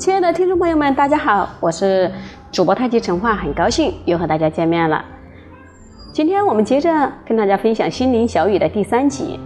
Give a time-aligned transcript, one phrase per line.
[0.00, 2.10] 亲爱的听众朋友们，大家好，我是
[2.50, 5.04] 主播太极陈化，很高兴又和大家见面了。
[6.10, 9.38] 今天我们接着跟大家分享心灵小语的第三集。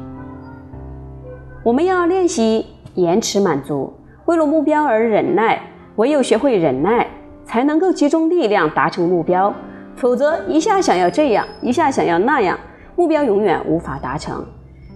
[1.65, 2.65] 我们要练习
[2.95, 3.93] 延迟满足，
[4.27, 5.61] 为了目标而忍耐，
[5.97, 7.05] 唯有学会忍耐，
[7.45, 9.53] 才能够集中力量达成目标。
[9.97, 12.57] 否则，一下想要这样，一下想要那样，
[12.95, 14.47] 目标永远无法达成。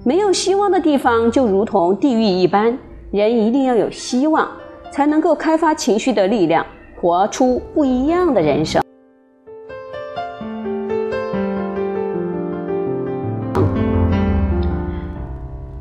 [0.04, 2.78] 没有希望的地方就如同地狱一般，
[3.10, 4.48] 人一定要有希望。
[4.91, 6.65] 才能够开发情绪的力量，
[7.01, 8.83] 活出不一样的人生。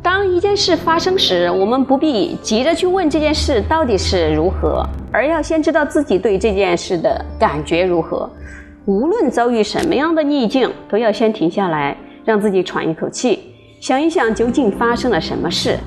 [0.02, 8.30] 当一件事发生时，我们不必急着去问这件事到底是如何，而要先知道自己对这件事的感觉如何。
[8.86, 15.78] 无论遭遇什么样的逆境，都要先停下来，让自己喘一口气，想一想究竟发生了什么事。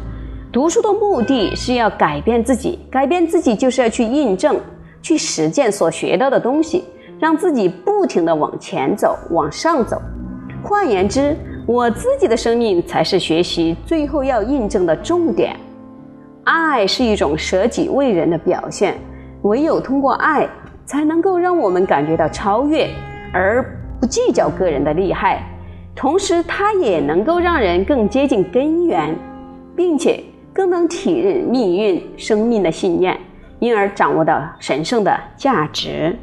[0.53, 4.59] 读书的目的是要改变自己，改变自己就是要去印证、
[5.01, 6.83] 去实践所学到的东西，
[7.20, 10.03] 让自己不停地往前走、往上走。
[10.61, 15.55] 换言之，我自己的生命才是学习最后要印证的重点。
[16.43, 18.98] 爱是一种舍己为人的表现，
[19.43, 20.48] 唯有通过爱，
[20.84, 22.89] 才能够让我们感觉到超越，
[23.33, 23.65] 而
[24.01, 25.47] 不计较个人的利害。
[25.95, 29.15] 同时，它也能够让人更接近根源，
[29.77, 30.25] 并且。
[30.61, 33.19] 更能体认命运、生命的信念，
[33.61, 36.14] 因而掌握到神圣的价值。